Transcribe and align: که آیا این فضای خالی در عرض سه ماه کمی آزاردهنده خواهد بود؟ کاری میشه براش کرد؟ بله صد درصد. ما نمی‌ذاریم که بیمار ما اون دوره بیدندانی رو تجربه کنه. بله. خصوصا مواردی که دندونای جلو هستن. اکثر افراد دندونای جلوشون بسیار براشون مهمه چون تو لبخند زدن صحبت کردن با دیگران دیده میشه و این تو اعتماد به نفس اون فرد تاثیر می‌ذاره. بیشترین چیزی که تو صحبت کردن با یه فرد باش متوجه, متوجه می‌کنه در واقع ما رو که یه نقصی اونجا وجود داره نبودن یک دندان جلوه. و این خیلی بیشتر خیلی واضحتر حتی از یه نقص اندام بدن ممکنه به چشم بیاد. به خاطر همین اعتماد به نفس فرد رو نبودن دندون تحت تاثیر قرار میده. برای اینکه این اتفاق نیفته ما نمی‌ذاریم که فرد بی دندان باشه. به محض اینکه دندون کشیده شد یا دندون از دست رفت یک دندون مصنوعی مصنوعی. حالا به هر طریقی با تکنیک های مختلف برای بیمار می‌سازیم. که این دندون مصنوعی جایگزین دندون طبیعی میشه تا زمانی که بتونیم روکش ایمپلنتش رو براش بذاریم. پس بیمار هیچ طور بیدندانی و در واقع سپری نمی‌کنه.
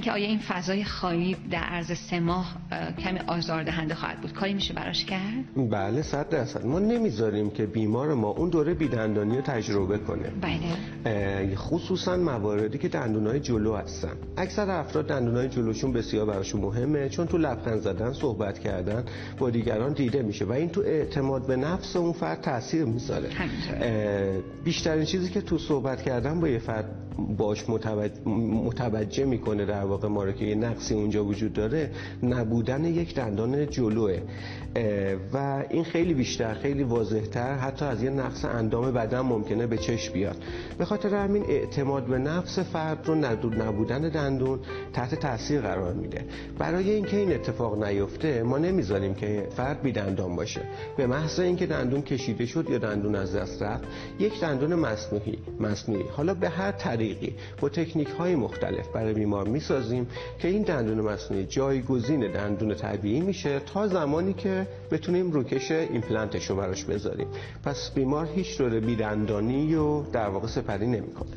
که 0.00 0.12
آیا 0.12 0.26
این 0.26 0.38
فضای 0.38 0.84
خالی 0.84 1.36
در 1.50 1.58
عرض 1.58 1.98
سه 1.98 2.20
ماه 2.20 2.56
کمی 2.98 3.18
آزاردهنده 3.18 3.94
خواهد 3.94 4.20
بود؟ 4.20 4.32
کاری 4.32 4.54
میشه 4.54 4.74
براش 4.74 5.04
کرد؟ 5.04 5.70
بله 5.70 6.02
صد 6.02 6.28
درصد. 6.28 6.66
ما 6.66 6.78
نمی‌ذاریم 6.78 7.50
که 7.50 7.66
بیمار 7.66 8.14
ما 8.14 8.28
اون 8.28 8.48
دوره 8.48 8.74
بیدندانی 8.74 9.36
رو 9.36 9.42
تجربه 9.42 9.98
کنه. 9.98 10.32
بله. 10.40 11.56
خصوصا 11.56 12.16
مواردی 12.16 12.78
که 12.78 12.88
دندونای 12.88 13.40
جلو 13.40 13.76
هستن. 13.76 14.12
اکثر 14.36 14.70
افراد 14.70 15.06
دندونای 15.06 15.48
جلوشون 15.48 15.92
بسیار 15.92 16.26
براشون 16.26 16.60
مهمه 16.60 17.08
چون 17.08 17.26
تو 17.26 17.38
لبخند 17.38 17.80
زدن 17.80 18.12
صحبت 18.12 18.58
کردن 18.58 19.04
با 19.38 19.50
دیگران 19.50 19.92
دیده 19.92 20.22
میشه 20.22 20.44
و 20.44 20.52
این 20.52 20.68
تو 20.68 20.80
اعتماد 20.80 21.46
به 21.46 21.56
نفس 21.56 21.96
اون 21.96 22.12
فرد 22.12 22.40
تاثیر 22.40 22.84
می‌ذاره. 22.84 23.28
بیشترین 24.64 25.04
چیزی 25.04 25.30
که 25.30 25.40
تو 25.40 25.58
صحبت 25.58 26.02
کردن 26.02 26.40
با 26.40 26.48
یه 26.48 26.58
فرد 26.58 26.90
باش 27.36 27.68
متوجه, 27.68 28.28
متوجه 28.64 29.24
می‌کنه 29.24 29.66
در 29.66 29.84
واقع 29.84 29.97
ما 30.04 30.24
رو 30.24 30.32
که 30.32 30.44
یه 30.44 30.54
نقصی 30.54 30.94
اونجا 30.94 31.24
وجود 31.24 31.52
داره 31.52 31.90
نبودن 32.22 32.84
یک 32.84 33.14
دندان 33.14 33.66
جلوه. 33.70 34.18
و 35.32 35.64
این 35.70 35.84
خیلی 35.84 36.14
بیشتر 36.14 36.54
خیلی 36.54 36.82
واضحتر 36.82 37.54
حتی 37.54 37.84
از 37.84 38.02
یه 38.02 38.10
نقص 38.10 38.44
اندام 38.44 38.92
بدن 38.92 39.20
ممکنه 39.20 39.66
به 39.66 39.78
چشم 39.78 40.12
بیاد. 40.12 40.36
به 40.78 40.84
خاطر 40.84 41.14
همین 41.14 41.44
اعتماد 41.48 42.06
به 42.06 42.18
نفس 42.18 42.58
فرد 42.58 43.06
رو 43.06 43.14
نبودن 43.50 44.08
دندون 44.08 44.58
تحت 44.92 45.14
تاثیر 45.14 45.60
قرار 45.60 45.94
میده. 45.94 46.24
برای 46.58 46.90
اینکه 46.90 47.16
این 47.16 47.32
اتفاق 47.32 47.84
نیفته 47.84 48.42
ما 48.42 48.58
نمی‌ذاریم 48.58 49.14
که 49.14 49.48
فرد 49.56 49.82
بی 49.82 49.92
دندان 49.92 50.36
باشه. 50.36 50.60
به 50.96 51.06
محض 51.06 51.40
اینکه 51.40 51.66
دندون 51.66 52.02
کشیده 52.02 52.46
شد 52.46 52.70
یا 52.70 52.78
دندون 52.78 53.14
از 53.14 53.34
دست 53.34 53.62
رفت 53.62 53.84
یک 54.18 54.40
دندون 54.40 54.74
مصنوعی 54.74 55.38
مصنوعی. 55.60 56.04
حالا 56.16 56.34
به 56.34 56.48
هر 56.48 56.72
طریقی 56.72 57.34
با 57.60 57.68
تکنیک 57.68 58.08
های 58.08 58.36
مختلف 58.36 58.88
برای 58.88 59.14
بیمار 59.14 59.48
می‌سازیم. 59.48 59.77
که 60.38 60.48
این 60.48 60.62
دندون 60.62 61.00
مصنوعی 61.00 61.44
جایگزین 61.46 62.32
دندون 62.32 62.74
طبیعی 62.74 63.20
میشه 63.20 63.60
تا 63.60 63.88
زمانی 63.88 64.32
که 64.32 64.66
بتونیم 64.90 65.30
روکش 65.30 65.70
ایمپلنتش 65.70 66.50
رو 66.50 66.56
براش 66.56 66.84
بذاریم. 66.84 67.28
پس 67.64 67.90
بیمار 67.94 68.28
هیچ 68.34 68.58
طور 68.58 68.80
بیدندانی 68.80 69.74
و 69.74 70.02
در 70.02 70.28
واقع 70.28 70.46
سپری 70.46 70.86
نمی‌کنه. 70.86 71.30